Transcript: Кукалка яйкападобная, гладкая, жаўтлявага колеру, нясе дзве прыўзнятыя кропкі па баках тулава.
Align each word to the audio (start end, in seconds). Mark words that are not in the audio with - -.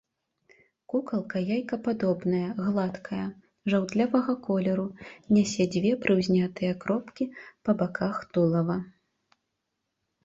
Кукалка 0.93 1.39
яйкападобная, 1.55 2.47
гладкая, 2.69 3.27
жаўтлявага 3.73 4.35
колеру, 4.49 4.87
нясе 5.37 5.63
дзве 5.79 5.93
прыўзнятыя 6.07 6.71
кропкі 6.85 7.31
па 7.67 7.71
баках 7.83 8.15
тулава. 8.35 8.77